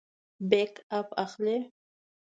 [0.49, 1.57] بیک اپ اخلئ؟